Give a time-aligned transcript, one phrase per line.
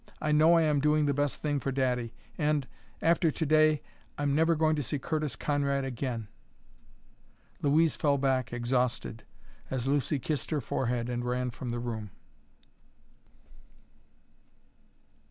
[0.19, 2.67] I know I am doing the best thing for daddy and
[3.03, 3.83] after to day,
[4.17, 6.27] I'm never going to see Curtis Conrad again!"
[7.61, 9.21] Louise fell back, exhausted,
[9.69, 12.09] as Lucy kissed her forehead and ran from the room.